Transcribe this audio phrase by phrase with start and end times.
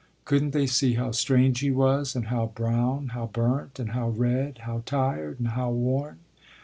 [0.25, 4.57] Couldn't they see how strange he was and how brown, how burnt and how red,
[4.65, 6.17] how tired and how worn?